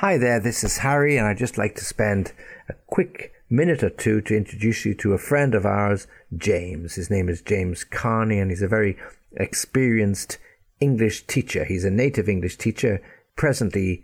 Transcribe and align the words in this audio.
Hi 0.00 0.16
there, 0.16 0.40
this 0.40 0.64
is 0.64 0.78
Harry, 0.78 1.18
and 1.18 1.26
I'd 1.26 1.36
just 1.36 1.58
like 1.58 1.74
to 1.74 1.84
spend 1.84 2.32
a 2.70 2.74
quick 2.86 3.34
minute 3.50 3.82
or 3.82 3.90
two 3.90 4.22
to 4.22 4.34
introduce 4.34 4.86
you 4.86 4.94
to 4.94 5.12
a 5.12 5.18
friend 5.18 5.54
of 5.54 5.66
ours, 5.66 6.06
James. 6.34 6.94
His 6.94 7.10
name 7.10 7.28
is 7.28 7.42
James 7.42 7.84
Carney, 7.84 8.38
and 8.38 8.50
he's 8.50 8.62
a 8.62 8.66
very 8.66 8.96
experienced 9.36 10.38
English 10.80 11.26
teacher. 11.26 11.66
He's 11.66 11.84
a 11.84 11.90
native 11.90 12.30
English 12.30 12.56
teacher, 12.56 13.02
presently 13.36 14.02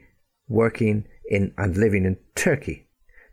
working 0.48 1.06
in 1.30 1.54
and 1.56 1.78
living 1.78 2.04
in 2.04 2.18
Turkey. 2.34 2.88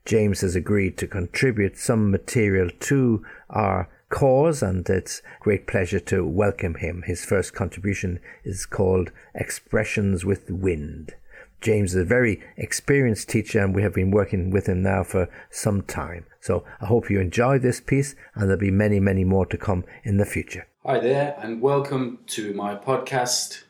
James 0.05 0.39
has 0.39 0.55
agreed 0.55 0.97
to 0.99 1.05
contribute 1.05 1.77
some 1.77 2.11
material 2.11 2.69
to 2.79 3.25
our 3.49 3.89
cause, 4.07 4.63
and 4.63 4.89
it's 4.89 5.19
a 5.19 5.43
great 5.43 5.67
pleasure 5.67 5.99
to 5.99 6.25
welcome 6.25 6.75
him. 6.75 7.03
His 7.05 7.25
first 7.25 7.53
contribution 7.53 8.21
is 8.45 8.65
called 8.65 9.11
Expressions 9.35 10.23
with 10.23 10.49
Wind. 10.49 11.15
James 11.63 11.95
is 11.95 12.01
a 12.01 12.03
very 12.03 12.41
experienced 12.57 13.29
teacher, 13.29 13.63
and 13.63 13.73
we 13.73 13.83
have 13.83 13.93
been 13.93 14.11
working 14.11 14.51
with 14.51 14.67
him 14.67 14.83
now 14.83 15.01
for 15.01 15.29
some 15.49 15.81
time. 15.81 16.25
So 16.41 16.65
I 16.81 16.87
hope 16.87 17.09
you 17.09 17.21
enjoy 17.21 17.57
this 17.57 17.79
piece, 17.79 18.15
and 18.35 18.49
there'll 18.49 18.59
be 18.59 18.69
many, 18.69 18.99
many 18.99 19.23
more 19.23 19.45
to 19.45 19.57
come 19.57 19.85
in 20.03 20.17
the 20.17 20.25
future. 20.25 20.67
Hi 20.85 20.99
there, 20.99 21.37
and 21.39 21.61
welcome 21.61 22.19
to 22.27 22.53
my 22.53 22.75
podcast. 22.75 23.63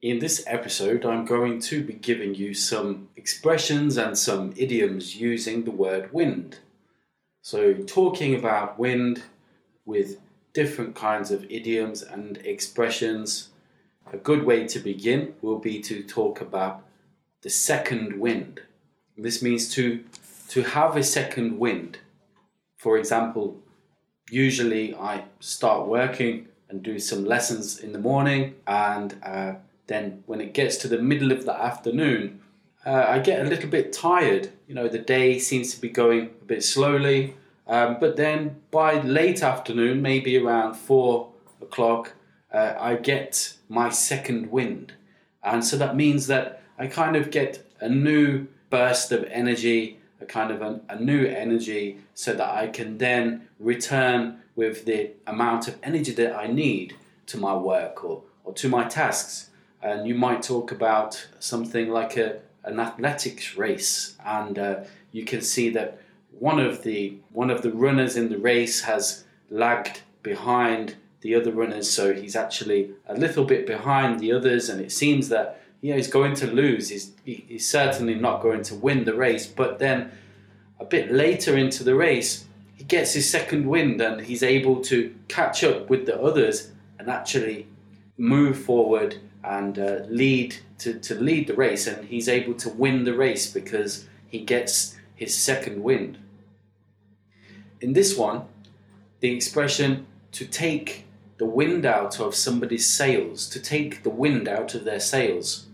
In 0.00 0.18
this 0.18 0.44
episode, 0.46 1.04
I'm 1.04 1.26
going 1.26 1.60
to 1.60 1.84
be 1.84 1.92
giving 1.92 2.34
you 2.34 2.54
some 2.54 3.10
expressions 3.16 3.98
and 3.98 4.16
some 4.16 4.54
idioms 4.56 5.16
using 5.16 5.64
the 5.64 5.70
word 5.70 6.14
wind. 6.14 6.60
So, 7.42 7.74
talking 7.74 8.34
about 8.34 8.78
wind 8.78 9.24
with 9.84 10.20
different 10.54 10.94
kinds 10.94 11.30
of 11.30 11.44
idioms 11.50 12.00
and 12.00 12.38
expressions. 12.38 13.50
A 14.10 14.16
good 14.16 14.44
way 14.44 14.66
to 14.68 14.78
begin 14.78 15.34
will 15.42 15.58
be 15.58 15.80
to 15.82 16.02
talk 16.02 16.40
about 16.40 16.85
the 17.46 17.50
second 17.50 18.18
wind. 18.18 18.60
This 19.16 19.40
means 19.40 19.72
to 19.74 20.02
to 20.48 20.62
have 20.62 20.96
a 20.96 21.02
second 21.04 21.60
wind. 21.60 21.98
For 22.76 22.98
example, 22.98 23.46
usually 24.28 24.96
I 24.96 25.22
start 25.38 25.86
working 25.86 26.48
and 26.68 26.82
do 26.82 26.98
some 26.98 27.24
lessons 27.24 27.78
in 27.78 27.92
the 27.92 28.00
morning, 28.00 28.56
and 28.66 29.14
uh, 29.22 29.52
then 29.86 30.24
when 30.26 30.40
it 30.40 30.54
gets 30.54 30.76
to 30.78 30.88
the 30.88 30.98
middle 30.98 31.30
of 31.30 31.44
the 31.44 31.56
afternoon, 31.68 32.40
uh, 32.84 33.04
I 33.14 33.20
get 33.20 33.46
a 33.46 33.48
little 33.48 33.70
bit 33.70 33.92
tired. 33.92 34.50
You 34.66 34.74
know, 34.74 34.88
the 34.88 35.04
day 35.16 35.38
seems 35.38 35.72
to 35.72 35.80
be 35.80 35.88
going 35.88 36.22
a 36.42 36.46
bit 36.46 36.64
slowly, 36.64 37.36
um, 37.68 37.98
but 38.00 38.16
then 38.16 38.56
by 38.72 39.00
late 39.02 39.40
afternoon, 39.44 40.02
maybe 40.02 40.36
around 40.36 40.74
four 40.74 41.28
o'clock, 41.62 42.14
uh, 42.52 42.74
I 42.76 42.96
get 42.96 43.56
my 43.68 43.90
second 43.90 44.50
wind, 44.50 44.94
and 45.44 45.64
so 45.64 45.76
that 45.76 45.94
means 45.94 46.26
that 46.26 46.56
I 46.78 46.86
kind 46.86 47.16
of 47.16 47.30
get 47.30 47.66
a 47.80 47.88
new 47.88 48.46
burst 48.70 49.12
of 49.12 49.24
energy, 49.24 49.98
a 50.20 50.26
kind 50.26 50.50
of 50.50 50.62
a, 50.62 50.80
a 50.88 51.00
new 51.00 51.24
energy, 51.24 51.98
so 52.14 52.34
that 52.34 52.48
I 52.48 52.68
can 52.68 52.98
then 52.98 53.48
return 53.58 54.40
with 54.54 54.84
the 54.84 55.10
amount 55.26 55.68
of 55.68 55.78
energy 55.82 56.12
that 56.12 56.34
I 56.34 56.46
need 56.46 56.96
to 57.26 57.38
my 57.38 57.54
work 57.54 58.04
or, 58.04 58.22
or 58.44 58.52
to 58.54 58.68
my 58.68 58.84
tasks. 58.84 59.50
And 59.82 60.06
you 60.08 60.14
might 60.14 60.42
talk 60.42 60.72
about 60.72 61.26
something 61.38 61.90
like 61.90 62.16
a, 62.16 62.40
an 62.64 62.80
athletics 62.80 63.56
race, 63.56 64.16
and 64.24 64.58
uh, 64.58 64.80
you 65.12 65.24
can 65.24 65.40
see 65.40 65.70
that 65.70 66.00
one 66.38 66.58
of 66.58 66.82
the 66.82 67.16
one 67.32 67.50
of 67.50 67.62
the 67.62 67.72
runners 67.72 68.16
in 68.16 68.28
the 68.28 68.38
race 68.38 68.82
has 68.82 69.24
lagged 69.50 70.00
behind 70.22 70.96
the 71.20 71.34
other 71.34 71.52
runners, 71.52 71.90
so 71.90 72.12
he's 72.12 72.36
actually 72.36 72.90
a 73.08 73.14
little 73.14 73.44
bit 73.44 73.66
behind 73.66 74.20
the 74.20 74.32
others, 74.32 74.68
and 74.68 74.80
it 74.80 74.92
seems 74.92 75.28
that 75.28 75.60
you 75.86 75.92
know, 75.92 75.98
he's 75.98 76.10
going 76.10 76.34
to 76.34 76.48
lose. 76.48 76.88
He's, 76.88 77.12
he's 77.24 77.64
certainly 77.64 78.16
not 78.16 78.42
going 78.42 78.64
to 78.64 78.74
win 78.74 79.04
the 79.04 79.14
race. 79.14 79.46
But 79.46 79.78
then 79.78 80.10
a 80.80 80.84
bit 80.84 81.12
later 81.12 81.56
into 81.56 81.84
the 81.84 81.94
race, 81.94 82.44
he 82.74 82.82
gets 82.82 83.12
his 83.12 83.30
second 83.30 83.68
wind 83.68 84.00
and 84.00 84.22
he's 84.22 84.42
able 84.42 84.82
to 84.82 85.14
catch 85.28 85.62
up 85.62 85.88
with 85.88 86.06
the 86.06 86.20
others 86.20 86.72
and 86.98 87.08
actually 87.08 87.68
move 88.18 88.58
forward 88.58 89.18
and 89.44 89.78
uh, 89.78 90.00
lead 90.08 90.56
to, 90.78 90.98
to 90.98 91.14
lead 91.14 91.46
the 91.46 91.54
race. 91.54 91.86
And 91.86 92.08
he's 92.08 92.28
able 92.28 92.54
to 92.54 92.68
win 92.68 93.04
the 93.04 93.14
race 93.14 93.48
because 93.48 94.08
he 94.26 94.40
gets 94.40 94.96
his 95.14 95.36
second 95.36 95.84
wind. 95.84 96.18
In 97.80 97.92
this 97.92 98.18
one, 98.18 98.42
the 99.20 99.30
expression 99.30 100.08
to 100.32 100.46
take 100.46 101.04
the 101.38 101.46
wind 101.46 101.86
out 101.86 102.18
of 102.18 102.34
somebody's 102.34 102.86
sails, 102.86 103.48
to 103.50 103.60
take 103.60 104.02
the 104.02 104.10
wind 104.10 104.48
out 104.48 104.74
of 104.74 104.82
their 104.82 104.98
sails. 104.98 105.65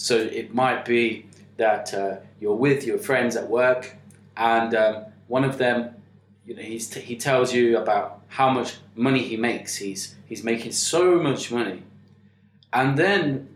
So 0.00 0.16
it 0.16 0.54
might 0.54 0.86
be 0.86 1.26
that 1.58 1.92
uh, 1.92 2.16
you're 2.40 2.56
with 2.56 2.86
your 2.86 2.96
friends 2.96 3.36
at 3.36 3.50
work, 3.50 3.96
and 4.34 4.74
um, 4.74 5.04
one 5.28 5.44
of 5.44 5.58
them, 5.58 5.94
you 6.46 6.54
know, 6.54 6.62
he's 6.62 6.88
t- 6.88 7.02
he 7.02 7.16
tells 7.16 7.52
you 7.52 7.76
about 7.76 8.22
how 8.28 8.48
much 8.48 8.76
money 8.94 9.22
he 9.22 9.36
makes. 9.36 9.76
He's 9.76 10.14
he's 10.24 10.42
making 10.42 10.72
so 10.72 11.20
much 11.20 11.52
money, 11.52 11.82
and 12.72 12.96
then 12.96 13.54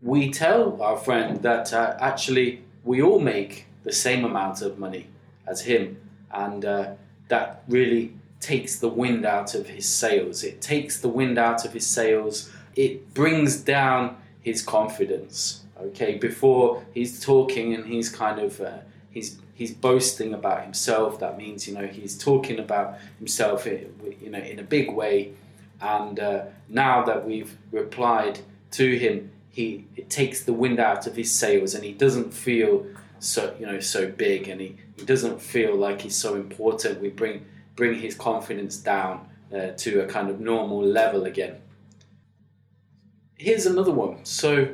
we 0.00 0.30
tell 0.30 0.80
our 0.80 0.96
friend 0.96 1.42
that 1.42 1.74
uh, 1.74 1.94
actually 2.00 2.64
we 2.84 3.02
all 3.02 3.20
make 3.20 3.66
the 3.84 3.92
same 3.92 4.24
amount 4.24 4.62
of 4.62 4.78
money 4.78 5.08
as 5.46 5.60
him, 5.60 5.98
and 6.30 6.64
uh, 6.64 6.92
that 7.28 7.64
really 7.68 8.14
takes 8.40 8.78
the 8.78 8.88
wind 8.88 9.26
out 9.26 9.54
of 9.54 9.66
his 9.66 9.86
sails. 9.86 10.42
It 10.42 10.62
takes 10.62 10.98
the 11.02 11.10
wind 11.10 11.36
out 11.36 11.66
of 11.66 11.74
his 11.74 11.86
sails. 11.86 12.50
It 12.76 13.12
brings 13.12 13.56
down 13.56 14.16
his 14.40 14.62
confidence. 14.62 15.61
Okay, 15.88 16.16
before 16.16 16.84
he's 16.94 17.20
talking 17.20 17.74
and 17.74 17.86
he's 17.86 18.08
kind 18.08 18.38
of 18.38 18.60
uh, 18.60 18.78
he's 19.10 19.38
he's 19.54 19.72
boasting 19.72 20.34
about 20.34 20.62
himself. 20.62 21.18
That 21.20 21.36
means 21.36 21.66
you 21.66 21.74
know 21.74 21.86
he's 21.86 22.16
talking 22.16 22.58
about 22.58 22.98
himself, 23.18 23.66
you 23.66 24.30
know, 24.30 24.38
in 24.38 24.58
a 24.58 24.62
big 24.62 24.92
way. 24.92 25.32
And 25.80 26.20
uh, 26.20 26.44
now 26.68 27.04
that 27.04 27.26
we've 27.26 27.56
replied 27.72 28.40
to 28.72 28.98
him, 28.98 29.30
he 29.50 29.84
it 29.96 30.08
takes 30.10 30.44
the 30.44 30.52
wind 30.52 30.78
out 30.78 31.06
of 31.06 31.16
his 31.16 31.30
sails, 31.30 31.74
and 31.74 31.84
he 31.84 31.92
doesn't 31.92 32.32
feel 32.32 32.86
so 33.18 33.54
you 33.58 33.66
know 33.66 33.80
so 33.80 34.08
big, 34.08 34.48
and 34.48 34.60
he, 34.60 34.76
he 34.96 35.04
doesn't 35.04 35.40
feel 35.40 35.74
like 35.74 36.00
he's 36.00 36.16
so 36.16 36.34
important. 36.36 37.00
We 37.00 37.08
bring 37.08 37.44
bring 37.76 37.98
his 37.98 38.14
confidence 38.14 38.76
down 38.76 39.28
uh, 39.52 39.68
to 39.76 40.00
a 40.00 40.06
kind 40.06 40.30
of 40.30 40.40
normal 40.40 40.82
level 40.82 41.24
again. 41.24 41.56
Here's 43.36 43.66
another 43.66 43.92
one. 43.92 44.24
So, 44.24 44.68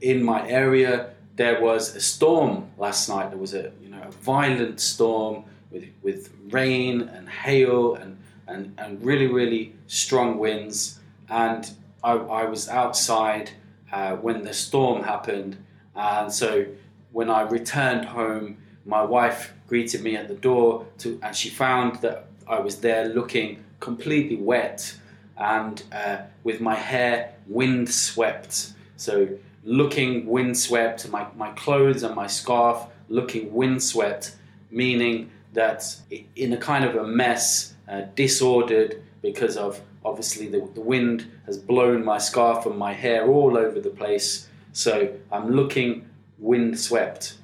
in 0.00 0.22
my 0.22 0.48
area, 0.48 1.10
there 1.36 1.60
was 1.60 1.96
a 1.96 2.00
storm 2.00 2.70
last 2.78 3.08
night. 3.08 3.30
There 3.30 3.38
was 3.38 3.54
a 3.54 3.72
you 3.82 3.88
know 3.88 4.02
a 4.02 4.10
violent 4.10 4.80
storm 4.80 5.44
with 5.70 5.84
with 6.02 6.30
rain 6.50 7.02
and 7.02 7.28
hail 7.28 7.94
and 7.94 8.18
and, 8.46 8.74
and 8.78 9.04
really 9.04 9.26
really 9.26 9.74
strong 9.86 10.38
winds. 10.38 11.00
And 11.28 11.70
I, 12.02 12.12
I 12.12 12.44
was 12.44 12.68
outside 12.68 13.50
uh, 13.90 14.16
when 14.16 14.42
the 14.44 14.52
storm 14.52 15.02
happened, 15.02 15.56
and 15.96 16.32
so 16.32 16.66
when 17.12 17.30
I 17.30 17.42
returned 17.42 18.04
home, 18.04 18.58
my 18.84 19.02
wife 19.02 19.52
greeted 19.68 20.02
me 20.02 20.16
at 20.16 20.28
the 20.28 20.34
door 20.34 20.86
to, 20.98 21.18
and 21.22 21.34
she 21.34 21.48
found 21.48 21.96
that 22.02 22.26
I 22.46 22.60
was 22.60 22.80
there 22.80 23.08
looking 23.08 23.64
completely 23.80 24.36
wet 24.36 24.96
and 25.36 25.82
uh, 25.92 26.18
with 26.42 26.60
my 26.60 26.74
hair 26.74 27.34
windswept. 27.46 28.72
So 28.96 29.28
looking 29.64 30.26
windswept, 30.26 31.08
my, 31.08 31.26
my 31.36 31.50
clothes 31.52 32.02
and 32.02 32.14
my 32.14 32.26
scarf 32.26 32.86
looking 33.08 33.52
windswept, 33.52 34.36
meaning 34.70 35.30
that 35.52 35.96
in 36.36 36.52
a 36.52 36.56
kind 36.56 36.84
of 36.84 36.96
a 36.96 37.06
mess, 37.06 37.74
uh, 37.88 38.02
disordered 38.14 39.02
because 39.22 39.56
of 39.56 39.80
obviously 40.04 40.48
the, 40.48 40.68
the 40.74 40.80
wind 40.80 41.30
has 41.46 41.58
blown 41.58 42.04
my 42.04 42.18
scarf 42.18 42.66
and 42.66 42.76
my 42.76 42.92
hair 42.92 43.26
all 43.26 43.56
over 43.56 43.80
the 43.80 43.90
place. 43.90 44.48
So 44.72 45.14
I'm 45.32 45.50
looking 45.50 46.08
windswept. 46.38 47.38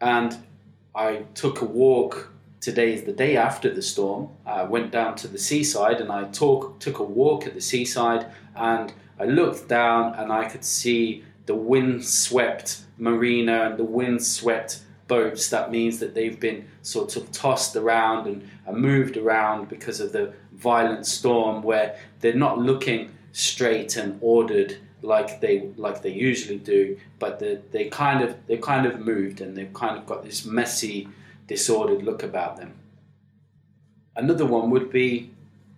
And 0.00 0.36
I 0.94 1.24
took 1.34 1.62
a 1.62 1.64
walk 1.64 2.30
today 2.60 2.92
is 2.92 3.04
the 3.04 3.12
day 3.12 3.36
after 3.36 3.72
the 3.72 3.80
storm. 3.80 4.28
I 4.44 4.64
went 4.64 4.90
down 4.90 5.14
to 5.16 5.28
the 5.28 5.38
seaside 5.38 6.00
and 6.00 6.10
I 6.10 6.24
talk, 6.24 6.80
took 6.80 6.98
a 6.98 7.04
walk 7.04 7.46
at 7.46 7.54
the 7.54 7.60
seaside 7.60 8.26
and 8.56 8.92
I 9.18 9.24
looked 9.24 9.68
down 9.68 10.14
and 10.14 10.32
I 10.32 10.48
could 10.48 10.64
see 10.64 11.24
the 11.46 11.54
wind-swept 11.54 12.82
marina 12.98 13.62
and 13.62 13.78
the 13.78 13.84
wind-swept 13.84 14.80
boats. 15.08 15.48
That 15.48 15.70
means 15.70 15.98
that 16.00 16.14
they've 16.14 16.38
been 16.38 16.66
sort 16.82 17.16
of 17.16 17.30
tossed 17.32 17.76
around 17.76 18.26
and, 18.26 18.48
and 18.66 18.76
moved 18.76 19.16
around 19.16 19.68
because 19.68 20.00
of 20.00 20.12
the 20.12 20.34
violent 20.52 21.06
storm, 21.06 21.62
where 21.62 21.98
they're 22.20 22.34
not 22.34 22.58
looking 22.58 23.10
straight 23.32 23.96
and 23.96 24.18
ordered 24.20 24.78
like 25.02 25.40
they 25.40 25.68
like 25.76 26.02
they 26.02 26.10
usually 26.10 26.58
do, 26.58 26.98
but 27.18 27.38
they 27.38 27.60
they 27.70 27.88
kind 27.88 28.24
of 28.24 28.34
they 28.46 28.56
kind 28.56 28.86
of 28.86 28.98
moved 28.98 29.40
and 29.40 29.56
they've 29.56 29.72
kind 29.74 29.96
of 29.96 30.06
got 30.06 30.24
this 30.24 30.44
messy 30.44 31.08
disordered 31.46 32.02
look 32.02 32.22
about 32.22 32.56
them. 32.56 32.74
Another 34.16 34.46
one 34.46 34.70
would 34.70 34.90
be 34.90 35.30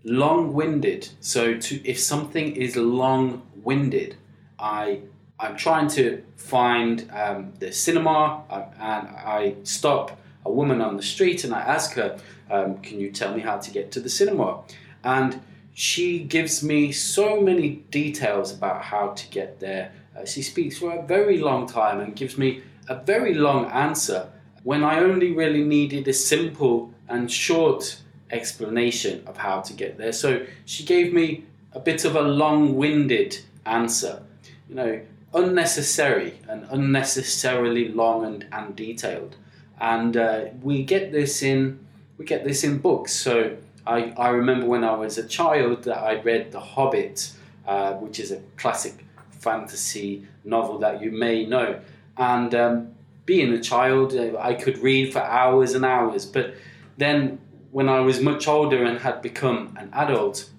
long-winded. 0.05 1.09
So 1.21 1.59
to 1.59 1.89
if 1.89 1.99
something 1.99 2.57
is 2.57 2.77
long-winded, 2.77 4.17
I 4.59 5.01
I'm 5.41 5.57
trying 5.57 5.89
to 5.91 6.23
find 6.37 7.09
um, 7.13 7.53
the 7.61 7.71
cinema, 7.71 8.43
uh, 8.51 8.65
and 8.81 9.09
I 9.09 9.55
stop 9.63 10.21
a 10.45 10.51
woman 10.51 10.81
on 10.81 10.97
the 10.97 11.03
street 11.03 11.45
and 11.45 11.55
I 11.55 11.61
ask 11.61 11.95
her, 11.95 12.19
um, 12.51 12.79
"Can 12.79 12.99
you 13.01 13.11
tell 13.13 13.35
me 13.35 13.41
how 13.41 13.59
to 13.59 13.71
get 13.71 13.93
to 13.93 14.01
the 14.01 14.09
cinema?" 14.09 14.63
And 15.05 15.41
she 15.75 16.19
gives 16.19 16.63
me 16.63 16.91
so 16.91 17.41
many 17.41 17.85
details 17.91 18.53
about 18.53 18.83
how 18.83 19.11
to 19.11 19.29
get 19.31 19.61
there. 19.61 19.93
Uh, 20.17 20.27
she 20.27 20.43
speaks 20.43 20.79
for 20.79 20.93
a 20.93 21.07
very 21.07 21.39
long 21.39 21.69
time 21.69 22.01
and 22.01 22.17
gives 22.17 22.37
me 22.37 22.63
a 22.89 22.97
very 22.97 23.35
long 23.35 23.67
answer 23.67 24.29
when 24.65 24.83
I 24.83 24.99
only 24.99 25.31
really 25.31 25.63
needed 25.63 26.09
a 26.09 26.13
simple 26.13 26.93
and 27.09 27.31
short 27.31 28.01
explanation 28.31 29.23
of 29.27 29.37
how 29.37 29.61
to 29.61 29.73
get 29.73 29.99
there. 29.99 30.13
So 30.13 30.45
she 30.65 30.85
gave 30.85 31.13
me 31.13 31.45
a 31.73 31.81
bit 31.81 32.05
of 32.05 32.17
a 32.17 32.23
long 32.23 32.77
winded 32.77 33.39
answer, 33.67 34.23
you 34.69 34.75
know, 34.75 35.01
unnecessary 35.35 36.39
and 36.49 36.67
unnecessarily 36.71 37.89
long 37.89 38.25
and, 38.25 38.47
and 38.53 38.75
detailed. 38.75 39.37
And 39.81 40.17
uh, 40.17 40.47
we 40.63 40.85
get 40.85 41.13
this 41.13 41.43
in 41.43 41.87
we 42.19 42.25
get 42.25 42.45
this 42.45 42.65
in 42.65 42.79
books. 42.79 43.15
So 43.15 43.57
I, 43.87 44.13
I 44.17 44.31
remember 44.31 44.67
when 44.67 44.83
I 44.83 44.95
was 44.95 45.19
a 45.19 45.27
child 45.27 45.85
that 45.85 45.99
I 45.99 46.21
read 46.21 46.51
The 46.51 46.61
Hobbit, 46.61 47.31
uh, 47.67 47.93
which 47.95 48.19
is 48.19 48.33
a 48.33 48.41
classic 48.57 49.07
fantasy 49.31 50.27
novel 50.45 50.79
that 50.81 51.01
you 51.01 51.13
may 51.13 51.47
know. 51.47 51.81
And 52.17 52.55
um, 52.57 52.95
being 53.25 53.53
a 53.53 53.61
child, 53.63 54.15
uh, 54.15 54.37
I 54.39 54.55
could 54.55 54.79
read 54.79 55.13
for 55.13 55.21
hours 55.21 55.75
and 55.75 55.85
hours. 55.85 56.27
But 56.27 56.55
then 56.97 57.39
when 57.71 57.89
I 57.89 58.01
was 58.01 58.21
much 58.21 58.49
older 58.49 58.85
and 58.85 58.99
had 58.99 59.23
become 59.23 59.77
an 59.79 59.91
adult, 59.93 60.51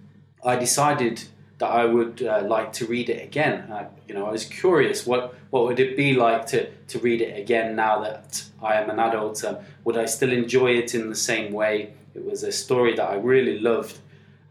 I 0.44 0.56
decided 0.56 1.24
that 1.60 1.70
I 1.70 1.86
would 1.86 2.24
uh, 2.24 2.44
like 2.46 2.72
to 2.74 2.86
read 2.86 3.10
it 3.10 3.24
again. 3.24 3.72
I, 3.72 3.88
you 4.08 4.16
know, 4.16 4.26
I 4.26 4.32
was 4.32 4.46
curious 4.46 5.06
what 5.06 5.36
what 5.50 5.66
would 5.66 5.80
it 5.80 5.98
be 5.98 6.14
like 6.14 6.46
to 6.48 6.70
to 6.72 7.00
read 7.00 7.22
it 7.22 7.38
again 7.38 7.76
now 7.76 8.02
that 8.02 8.44
I 8.62 8.76
am 8.76 8.90
an 8.90 9.00
adult. 9.00 9.44
Um, 9.44 9.58
would 9.84 9.98
I 9.98 10.06
still 10.06 10.32
enjoy 10.32 10.72
it 10.72 10.96
in 10.96 11.10
the 11.10 11.16
same 11.16 11.52
way? 11.52 11.94
It 12.16 12.26
was 12.26 12.44
a 12.44 12.52
story 12.52 12.96
that 12.96 13.10
I 13.10 13.16
really 13.16 13.60
loved 13.60 14.00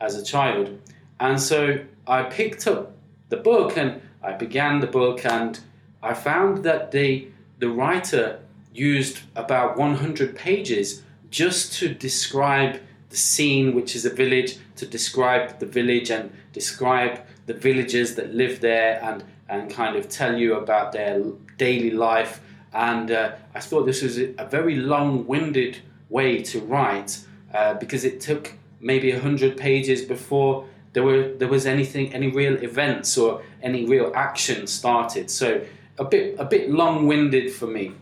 as 0.00 0.14
a 0.16 0.25
child, 0.25 0.78
and 1.19 1.40
so 1.40 1.78
I 2.06 2.25
picked 2.25 2.66
up 2.66 2.93
the 3.31 3.37
book 3.37 3.76
and 3.76 4.00
I 4.22 4.32
began 4.32 4.81
the 4.81 4.87
book, 4.87 5.25
and 5.25 5.58
I 6.02 6.14
found 6.14 6.64
that 6.64 6.93
the 6.93 7.28
the 7.58 7.70
writer 7.70 8.40
used 8.75 9.20
about 9.34 9.76
100 9.76 10.37
pages 10.37 11.02
just 11.31 11.73
to 11.75 11.89
describe 11.89 12.81
the 13.11 13.17
scene, 13.17 13.75
which 13.75 13.95
is 13.97 14.05
a 14.05 14.11
village, 14.11 14.59
to 14.77 14.87
describe 14.87 15.59
the 15.59 15.67
village 15.67 16.11
and 16.11 16.31
describe 16.53 17.21
the 17.47 17.55
villagers 17.55 18.15
that 18.17 18.35
live 18.35 18.61
there 18.61 19.03
and, 19.03 19.25
and 19.49 19.71
kind 19.71 19.97
of 19.97 20.09
tell 20.09 20.37
you 20.37 20.55
about 20.55 20.93
their 20.93 21.23
daily 21.57 21.91
life. 21.91 22.41
And 22.73 23.11
uh, 23.11 23.33
I 23.55 23.61
thought 23.61 23.87
this 23.87 24.03
was 24.03 24.19
a, 24.19 24.47
very 24.51 24.77
long 24.77 25.27
winded 25.27 25.79
way 26.11 26.43
to 26.43 26.61
write 26.61 27.21
uh, 27.55 27.75
because 27.75 28.05
it 28.05 28.21
took 28.21 28.55
maybe 28.81 29.13
100 29.13 29.57
pages 29.57 30.03
before 30.03 30.67
there, 30.93 31.03
were, 31.03 31.33
there 31.33 31.49
was 31.49 31.67
anything, 31.67 32.13
any 32.13 32.29
real 32.29 32.63
events 32.63 33.17
or 33.17 33.43
any 33.63 33.85
real 33.87 34.13
action 34.15 34.67
started. 34.67 35.31
So 35.31 35.65
a 35.99 36.05
bit, 36.05 36.37
a 36.39 36.45
bit 36.45 36.71
long 36.71 37.07
winded 37.07 37.53
for 37.53 37.67
me. 37.67 37.93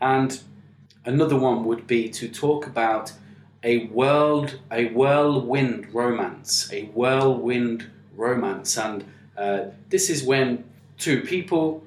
And 0.00 0.40
another 1.04 1.38
one 1.38 1.64
would 1.64 1.86
be 1.86 2.08
to 2.10 2.28
talk 2.28 2.66
about 2.66 3.12
a 3.62 3.86
world, 3.86 4.60
a 4.70 4.86
whirlwind 4.86 5.92
romance, 5.92 6.70
a 6.72 6.84
whirlwind 6.86 7.90
romance, 8.14 8.76
and 8.78 9.04
uh, 9.36 9.66
this 9.88 10.10
is 10.10 10.22
when 10.22 10.64
two 10.98 11.22
people, 11.22 11.82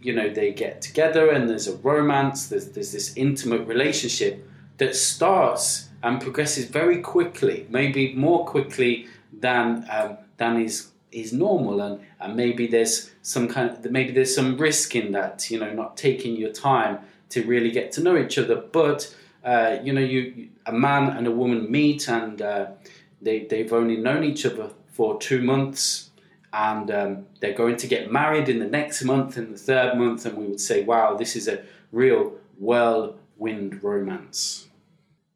you 0.00 0.14
know, 0.14 0.28
they 0.32 0.52
get 0.52 0.82
together 0.82 1.30
and 1.30 1.48
there's 1.48 1.68
a 1.68 1.76
romance. 1.76 2.48
There's 2.48 2.68
there's 2.70 2.92
this 2.92 3.16
intimate 3.16 3.66
relationship 3.66 4.46
that 4.78 4.96
starts 4.96 5.88
and 6.02 6.20
progresses 6.20 6.66
very 6.66 7.00
quickly, 7.00 7.66
maybe 7.70 8.14
more 8.14 8.44
quickly 8.46 9.06
than 9.32 9.86
um, 9.90 10.18
than 10.36 10.60
is 10.60 10.90
is 11.12 11.32
normal, 11.32 11.80
and, 11.80 12.00
and 12.20 12.36
maybe 12.36 12.66
there's 12.66 13.12
some 13.22 13.48
kind 13.48 13.70
of 13.70 13.90
maybe 13.90 14.12
there's 14.12 14.34
some 14.34 14.56
risk 14.56 14.96
in 14.96 15.12
that, 15.12 15.50
you 15.50 15.58
know, 15.58 15.72
not 15.72 15.96
taking 15.96 16.36
your 16.36 16.50
time 16.50 16.98
to 17.34 17.42
really 17.44 17.70
get 17.70 17.92
to 17.92 18.00
know 18.02 18.16
each 18.16 18.36
other, 18.38 18.56
but 18.56 19.14
uh, 19.44 19.76
you 19.84 19.92
know, 19.92 20.00
you 20.00 20.48
a 20.66 20.72
man 20.72 21.04
and 21.16 21.26
a 21.26 21.30
woman 21.30 21.70
meet 21.70 22.08
and 22.08 22.40
uh, 22.40 22.66
they 23.20 23.44
they've 23.50 23.72
only 23.72 23.96
known 23.96 24.22
each 24.24 24.46
other 24.46 24.70
for 24.96 25.18
two 25.18 25.42
months, 25.42 26.10
and 26.52 26.90
um, 26.90 27.26
they're 27.40 27.60
going 27.64 27.76
to 27.76 27.86
get 27.86 28.12
married 28.12 28.48
in 28.48 28.58
the 28.58 28.70
next 28.78 29.02
month, 29.04 29.36
in 29.36 29.50
the 29.52 29.58
third 29.58 29.98
month, 29.98 30.24
and 30.26 30.36
we 30.38 30.46
would 30.46 30.60
say, 30.60 30.84
wow, 30.84 31.16
this 31.16 31.34
is 31.36 31.48
a 31.48 31.62
real 31.92 32.32
whirlwind 32.58 33.82
romance. 33.82 34.68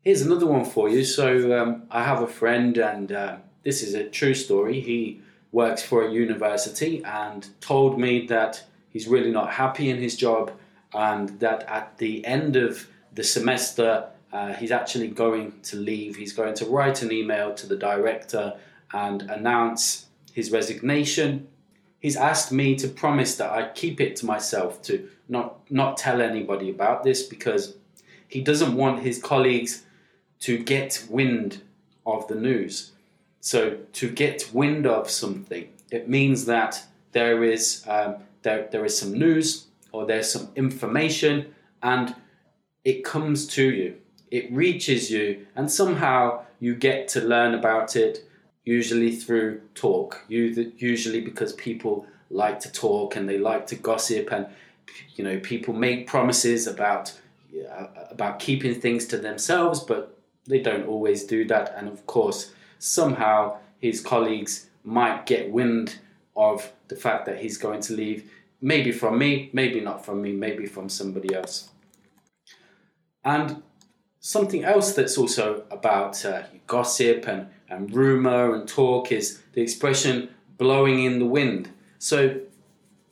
Here's 0.02 0.22
another 0.22 0.46
one 0.46 0.64
for 0.64 0.88
you. 0.88 1.04
So 1.04 1.26
um, 1.60 1.82
I 1.90 2.04
have 2.04 2.22
a 2.22 2.26
friend, 2.40 2.78
and 2.78 3.10
uh, 3.10 3.36
this 3.64 3.82
is 3.82 3.94
a 3.94 4.08
true 4.08 4.34
story. 4.34 4.80
He 4.80 5.20
works 5.50 5.82
for 5.82 6.06
a 6.06 6.12
university 6.12 7.02
and 7.04 7.48
told 7.60 7.98
me 7.98 8.26
that 8.28 8.62
he's 8.90 9.08
really 9.08 9.32
not 9.32 9.50
happy 9.50 9.90
in 9.90 9.98
his 9.98 10.16
job, 10.16 10.52
and 10.94 11.40
that 11.40 11.64
at 11.68 11.98
the 11.98 12.24
end 12.24 12.56
of 12.56 12.88
the 13.14 13.24
semester, 13.24 14.08
uh, 14.32 14.52
he's 14.54 14.70
actually 14.70 15.08
going 15.08 15.60
to 15.62 15.76
leave. 15.76 16.16
He's 16.16 16.32
going 16.32 16.54
to 16.54 16.66
write 16.66 17.02
an 17.02 17.12
email 17.12 17.54
to 17.54 17.66
the 17.66 17.76
director 17.76 18.54
and 18.92 19.22
announce 19.22 20.06
his 20.32 20.50
resignation. 20.50 21.48
He's 22.00 22.16
asked 22.16 22.52
me 22.52 22.76
to 22.76 22.88
promise 22.88 23.36
that 23.36 23.50
I 23.50 23.68
keep 23.68 24.00
it 24.00 24.16
to 24.16 24.26
myself, 24.26 24.82
to 24.82 25.08
not, 25.28 25.70
not 25.70 25.96
tell 25.96 26.20
anybody 26.20 26.70
about 26.70 27.02
this 27.02 27.22
because 27.22 27.76
he 28.28 28.40
doesn't 28.40 28.76
want 28.76 29.02
his 29.02 29.20
colleagues 29.20 29.84
to 30.40 30.58
get 30.58 31.04
wind 31.08 31.62
of 32.06 32.28
the 32.28 32.34
news. 32.34 32.92
So, 33.40 33.78
to 33.94 34.10
get 34.10 34.50
wind 34.52 34.86
of 34.86 35.08
something, 35.08 35.68
it 35.90 36.08
means 36.08 36.44
that 36.46 36.84
there 37.12 37.44
is, 37.44 37.84
um, 37.88 38.16
there, 38.42 38.68
there 38.70 38.84
is 38.84 38.98
some 38.98 39.12
news 39.12 39.67
or 39.92 40.06
there's 40.06 40.30
some 40.30 40.50
information, 40.56 41.54
and 41.82 42.14
it 42.84 43.04
comes 43.04 43.46
to 43.46 43.70
you, 43.70 43.96
it 44.30 44.50
reaches 44.52 45.10
you, 45.10 45.46
and 45.56 45.70
somehow 45.70 46.42
you 46.60 46.74
get 46.74 47.08
to 47.08 47.20
learn 47.20 47.54
about 47.54 47.96
it, 47.96 48.24
usually 48.64 49.14
through 49.14 49.60
talk, 49.74 50.24
usually 50.28 51.20
because 51.20 51.52
people 51.54 52.06
like 52.30 52.60
to 52.60 52.70
talk 52.70 53.16
and 53.16 53.28
they 53.28 53.38
like 53.38 53.66
to 53.66 53.76
gossip, 53.76 54.30
and 54.32 54.46
you 55.16 55.24
know 55.24 55.38
people 55.40 55.74
make 55.74 56.06
promises 56.06 56.66
about 56.66 57.18
uh, 57.70 57.86
about 58.10 58.38
keeping 58.38 58.74
things 58.74 59.06
to 59.06 59.16
themselves, 59.16 59.80
but 59.80 60.18
they 60.46 60.60
don't 60.60 60.86
always 60.86 61.24
do 61.24 61.44
that, 61.46 61.74
and 61.76 61.88
of 61.88 62.06
course 62.06 62.52
somehow 62.78 63.56
his 63.80 64.00
colleagues 64.00 64.68
might 64.84 65.26
get 65.26 65.50
wind 65.50 65.98
of 66.36 66.72
the 66.88 66.96
fact 66.96 67.26
that 67.26 67.38
he's 67.38 67.58
going 67.58 67.80
to 67.80 67.92
leave 67.92 68.30
maybe 68.60 68.92
from 68.92 69.18
me, 69.18 69.50
maybe 69.52 69.80
not 69.80 70.04
from 70.04 70.22
me, 70.22 70.32
maybe 70.32 70.66
from 70.66 70.88
somebody 70.88 71.34
else. 71.34 71.70
And 73.24 73.62
something 74.20 74.64
else 74.64 74.94
that's 74.94 75.18
also 75.18 75.64
about 75.70 76.24
uh, 76.24 76.42
gossip 76.66 77.28
and, 77.28 77.48
and 77.68 77.92
rumor 77.94 78.54
and 78.54 78.68
talk 78.68 79.12
is 79.12 79.40
the 79.52 79.62
expression 79.62 80.28
blowing 80.56 81.04
in 81.04 81.18
the 81.18 81.26
wind. 81.26 81.70
So, 81.98 82.40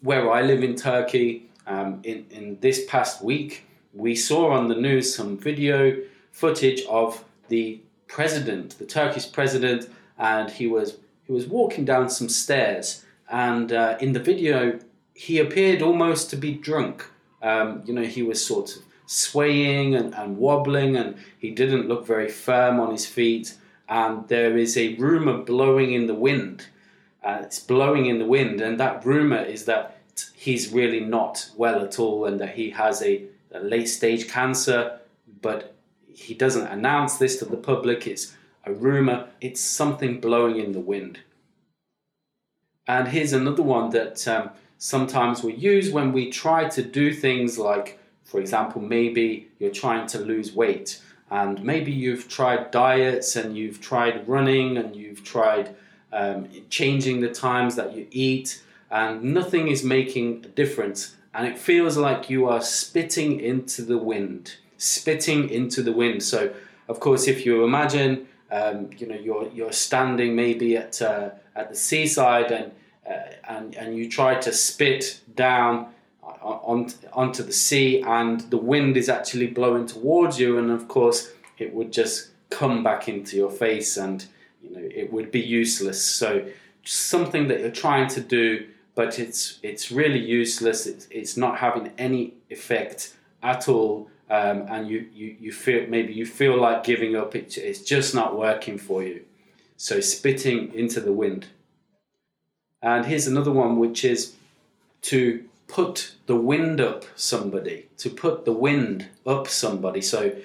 where 0.01 0.31
I 0.31 0.43
live 0.43 0.63
in 0.63 0.77
Turkey, 0.77 1.51
um, 1.67 2.01
in, 2.05 2.27
in 2.31 2.59
this 2.61 2.85
past 2.87 3.23
week, 3.23 3.65
we 3.93 4.15
saw 4.15 4.51
on 4.51 4.69
the 4.69 4.75
news 4.75 5.15
some 5.15 5.37
video 5.37 5.97
footage 6.31 6.83
of 6.85 7.25
the 7.49 7.81
president, 8.09 8.79
the 8.79 8.85
Turkish 8.85 9.31
president, 9.31 9.89
and 10.19 10.51
he 10.51 10.67
was 10.67 10.99
he 11.25 11.33
was 11.33 11.47
walking 11.47 11.85
down 11.85 12.09
some 12.09 12.29
stairs. 12.29 13.05
And 13.29 13.73
uh, 13.73 13.97
in 14.01 14.13
the 14.13 14.21
video, 14.21 14.79
he 15.17 15.39
appeared 15.39 15.81
almost 15.81 16.29
to 16.29 16.37
be 16.37 16.53
drunk. 16.53 17.09
Um, 17.41 17.83
you 17.87 17.95
know, 17.95 18.03
he 18.03 18.23
was 18.23 18.45
sort 18.45 18.77
of 18.77 18.83
swaying 19.07 19.95
and, 19.95 20.15
and 20.15 20.37
wobbling, 20.37 20.95
and 20.97 21.17
he 21.39 21.51
didn't 21.51 21.89
look 21.89 22.07
very 22.07 22.29
firm 22.29 22.79
on 22.79 22.91
his 22.93 23.07
feet. 23.07 23.57
And 23.89 24.29
there 24.29 24.59
is 24.59 24.77
a 24.77 24.95
rumor 24.97 25.39
blowing 25.39 25.93
in 25.95 26.07
the 26.07 26.15
wind. 26.15 26.67
Uh, 27.25 27.39
it's 27.43 27.59
blowing 27.59 28.07
in 28.07 28.19
the 28.19 28.27
wind, 28.27 28.61
and 28.61 28.79
that 28.79 29.07
rumor 29.07 29.43
is 29.43 29.65
that 29.65 29.99
he's 30.35 30.71
really 30.71 31.01
not 31.01 31.51
well 31.57 31.83
at 31.83 31.99
all, 31.99 32.27
and 32.27 32.39
that 32.39 32.55
he 32.55 32.69
has 32.71 33.03
a, 33.03 33.25
a 33.53 33.61
late 33.61 33.89
stage 33.89 34.29
cancer. 34.29 34.99
But 35.41 35.75
he 36.07 36.35
doesn't 36.35 36.67
announce 36.67 37.17
this 37.17 37.39
to 37.39 37.47
the 37.47 37.57
public. 37.57 38.07
It's 38.07 38.37
a 38.67 38.73
rumor. 38.73 39.29
It's 39.41 39.63
something 39.63 40.21
blowing 40.21 40.59
in 40.59 40.73
the 40.73 40.81
wind. 40.81 41.21
And 42.87 43.09
here's 43.09 43.33
another 43.33 43.63
one 43.63 43.91
that 43.91 44.29
um, 44.29 44.51
sometimes 44.79 45.43
we 45.43 45.55
use 45.55 45.91
when 45.91 46.13
we 46.13 46.31
try 46.31 46.69
to 46.69 46.83
do 46.83 47.13
things 47.13 47.59
like 47.59 47.99
for 48.27 48.41
example, 48.41 48.83
maybe 48.83 49.49
you're 49.61 49.71
trying 49.71 50.07
to 50.09 50.19
lose 50.19 50.53
weight 50.53 51.01
and 51.31 51.63
maybe 51.63 51.93
you've 51.93 52.29
tried 52.29 52.73
diets 52.73 53.37
and 53.37 53.57
you've 53.57 53.81
tried 53.81 54.29
running 54.29 54.77
and 54.77 54.97
you've 54.97 55.25
tried 55.25 55.75
um, 56.13 56.49
changing 56.69 57.21
the 57.21 57.31
times 57.31 57.77
that 57.77 57.97
you 57.97 58.07
eat. 58.11 58.63
And 58.91 59.23
nothing 59.23 59.69
is 59.69 59.85
making 59.85 60.45
a 60.45 60.49
difference. 60.49 61.17
And 61.35 61.47
it 61.47 61.57
feels 61.57 61.97
like 61.97 62.29
you 62.29 62.49
are 62.49 62.61
spitting 62.61 63.41
into 63.41 63.83
the 63.83 63.99
wind, 63.99 64.57
spitting 64.77 65.49
into 65.51 65.83
the 65.83 65.93
wind. 65.93 66.23
So, 66.23 66.53
of 66.89 66.99
course, 66.99 67.29
if 67.29 67.47
you 67.47 67.65
imagine, 67.65 68.27
um, 68.51 68.91
you 68.97 69.07
know, 69.07 69.17
you're 69.17 69.49
you're 69.53 69.73
standing 69.73 70.35
maybe 70.35 70.77
at 70.77 71.03
uh, 71.03 71.31
at 71.55 71.69
the 71.69 71.77
seaside 71.77 72.53
and 72.53 72.73
and 73.49 73.75
and 73.75 73.97
you 73.97 74.09
try 74.09 74.35
to 74.35 74.53
spit 74.53 75.21
down 75.35 75.93
on, 76.23 76.93
onto 77.13 77.43
the 77.43 77.53
sea, 77.53 78.03
and 78.03 78.41
the 78.51 78.57
wind 78.57 78.97
is 78.97 79.09
actually 79.09 79.47
blowing 79.47 79.87
towards 79.87 80.39
you, 80.39 80.59
and 80.59 80.71
of 80.71 80.89
course, 80.89 81.33
it 81.59 81.75
would 81.75 81.93
just 81.93 82.31
come 82.51 82.83
back 82.83 83.09
into 83.09 83.37
your 83.37 83.51
face, 83.51 83.97
and 83.97 84.27
you 84.63 84.71
know, 84.71 84.83
it 84.83 85.13
would 85.13 85.31
be 85.31 85.41
useless. 85.41 86.03
So, 86.03 86.47
something 86.85 87.49
that 87.49 87.61
you're 87.61 87.71
trying 87.71 88.09
to 88.09 88.21
do, 88.21 88.67
but 88.95 89.19
it's 89.19 89.59
it's 89.63 89.91
really 89.91 90.21
useless. 90.21 90.87
It's, 90.87 91.07
it's 91.11 91.37
not 91.37 91.59
having 91.59 91.93
any 91.99 92.35
effect 92.51 93.15
at 93.43 93.69
all. 93.69 94.11
Um, 94.29 94.67
and 94.69 94.89
you, 94.89 95.07
you, 95.15 95.37
you 95.39 95.53
feel 95.53 95.87
maybe 95.89 96.13
you 96.13 96.27
feel 96.27 96.61
like 96.61 96.83
giving 96.83 97.15
up 97.15 97.37
it, 97.37 97.57
it's 97.59 97.81
just 97.81 98.13
not 98.13 98.37
working 98.37 98.77
for 98.77 99.05
you 99.05 99.25
so 99.77 100.01
spitting 100.01 100.73
into 100.75 101.01
the 101.01 101.13
wind 101.13 101.47
and 102.87 103.05
here's 103.05 103.27
another 103.27 103.51
one 103.51 103.79
which 103.79 104.05
is 104.05 104.35
to 105.03 105.45
put 105.67 106.15
the 106.27 106.37
wind 106.37 106.81
up 106.81 107.05
somebody, 107.17 107.89
to 107.99 108.09
put 108.09 108.45
the 108.45 108.53
wind 108.53 109.09
up 109.27 109.49
somebody. 109.49 110.01
So 110.01 110.37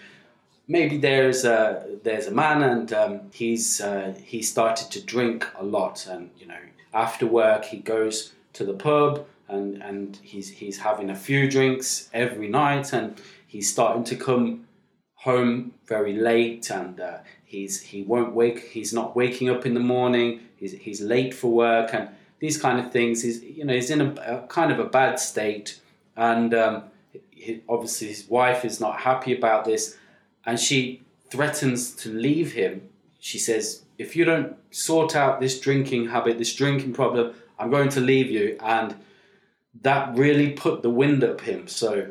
maybe 0.68 0.98
there's 0.98 1.46
a 1.46 1.86
there's 2.04 2.26
a 2.26 2.32
man 2.32 2.64
and 2.64 2.94
um, 2.94 3.20
he's 3.32 3.80
uh, 3.80 4.16
he 4.24 4.42
started 4.42 4.90
to 4.92 5.02
drink 5.02 5.48
a 5.56 5.64
lot, 5.64 6.08
and 6.08 6.32
you 6.40 6.48
know 6.48 6.64
after 6.94 7.28
work 7.28 7.66
he 7.66 7.78
goes 7.78 8.34
to 8.54 8.66
the 8.66 8.74
pub 8.74 9.26
and 9.48 9.82
and 9.84 10.18
he's 10.24 10.50
he's 10.50 10.80
having 10.80 11.12
a 11.12 11.16
few 11.16 11.50
drinks 11.50 12.10
every 12.12 12.48
night, 12.48 12.92
and 12.92 13.22
he's 13.46 13.72
starting 13.72 14.04
to 14.06 14.16
come 14.16 14.66
home 15.14 15.74
very 15.86 16.14
late, 16.14 16.72
and 16.72 17.00
uh, 17.00 17.20
he's 17.46 17.82
he 17.82 18.02
won't 18.02 18.34
wake 18.34 18.70
he's 18.70 18.94
not 18.94 19.16
waking 19.16 19.48
up 19.48 19.64
in 19.68 19.76
the 19.76 19.80
morning. 19.96 20.40
He's 20.56 20.72
he's 20.72 21.02
late 21.02 21.36
for 21.36 21.52
work 21.52 21.94
and 21.94 22.10
these 22.42 22.58
kind 22.58 22.80
of 22.80 22.92
things. 22.92 23.22
He's 23.22 23.42
you 23.42 23.64
know 23.64 23.74
he's 23.74 23.90
in 23.90 24.02
a, 24.02 24.14
a 24.26 24.48
kind 24.48 24.72
of 24.74 24.80
a 24.80 24.86
bad 24.86 25.20
state, 25.20 25.80
and 26.18 26.54
um, 26.54 26.84
he, 27.30 27.62
obviously 27.70 28.08
his 28.08 28.28
wife 28.28 28.66
is 28.66 28.82
not 28.82 29.00
happy 29.00 29.34
about 29.34 29.64
this, 29.64 29.98
and 30.46 30.60
she 30.60 31.04
threatens 31.30 31.96
to 31.98 32.10
leave 32.10 32.52
him. 32.54 32.90
She 33.20 33.38
says, 33.38 33.84
"If 33.98 34.16
you 34.18 34.26
don't 34.26 34.58
sort 34.72 35.16
out 35.16 35.40
this 35.40 35.60
drinking 35.62 36.10
habit, 36.10 36.38
this 36.38 36.54
drinking 36.54 36.94
problem, 36.94 37.34
I'm 37.58 37.70
going 37.70 37.90
to 37.90 38.02
leave 38.02 38.30
you." 38.30 38.58
And 38.60 38.96
that 39.84 40.18
really 40.18 40.50
put 40.50 40.82
the 40.82 40.90
wind 40.90 41.24
up 41.24 41.42
him. 41.42 41.68
So 41.68 42.10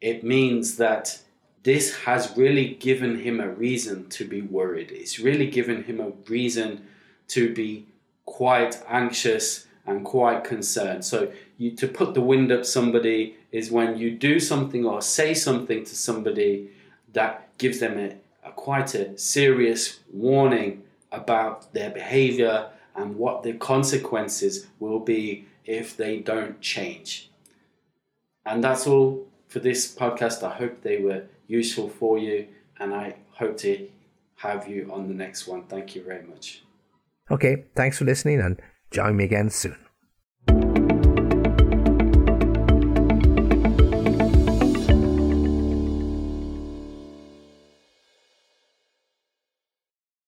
it 0.00 0.24
means 0.24 0.78
that 0.78 1.20
this 1.62 1.96
has 2.04 2.36
really 2.36 2.74
given 2.74 3.20
him 3.20 3.40
a 3.40 3.48
reason 3.48 4.08
to 4.08 4.24
be 4.24 4.40
worried. 4.40 4.90
It's 4.90 5.18
really 5.18 5.48
given 5.48 5.84
him 5.84 6.00
a 6.00 6.10
reason 6.28 6.86
to 7.28 7.52
be 7.52 7.86
quite 8.26 8.82
anxious 8.88 9.66
and 9.86 10.04
quite 10.04 10.44
concerned. 10.44 11.04
So 11.04 11.32
you, 11.58 11.70
to 11.76 11.88
put 11.88 12.14
the 12.14 12.20
wind 12.20 12.52
up 12.52 12.66
somebody 12.66 13.36
is 13.52 13.70
when 13.70 13.96
you 13.96 14.10
do 14.10 14.38
something 14.38 14.84
or 14.84 15.00
say 15.00 15.32
something 15.32 15.84
to 15.84 15.96
somebody 15.96 16.70
that 17.12 17.56
gives 17.56 17.80
them 17.80 17.98
a, 17.98 18.16
a 18.46 18.52
quite 18.52 18.94
a 18.94 19.16
serious 19.16 20.00
warning 20.12 20.82
about 21.12 21.72
their 21.72 21.90
behavior 21.90 22.68
and 22.94 23.16
what 23.16 23.42
the 23.42 23.52
consequences 23.54 24.66
will 24.80 25.00
be 25.00 25.46
if 25.64 25.96
they 25.96 26.18
don't 26.18 26.60
change. 26.60 27.30
And 28.44 28.62
that's 28.62 28.86
all 28.86 29.26
for 29.48 29.60
this 29.60 29.94
podcast. 29.94 30.42
I 30.42 30.54
hope 30.54 30.82
they 30.82 30.98
were 30.98 31.24
useful 31.46 31.88
for 31.88 32.18
you 32.18 32.48
and 32.78 32.94
I 32.94 33.16
hope 33.32 33.56
to 33.58 33.88
have 34.36 34.68
you 34.68 34.90
on 34.92 35.08
the 35.08 35.14
next 35.14 35.46
one. 35.46 35.62
Thank 35.64 35.94
you 35.94 36.02
very 36.02 36.22
much. 36.24 36.65
Okay, 37.30 37.64
thanks 37.74 37.98
for 37.98 38.04
listening 38.04 38.40
and 38.40 38.60
Join 38.90 39.16
me 39.16 39.24
again 39.24 39.50
soon. 39.50 39.85